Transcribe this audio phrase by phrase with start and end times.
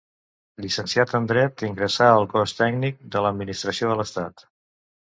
[0.63, 4.51] Llicenciat en dret, ingressà al Cos Tècnic de l'Administració de l'Estat.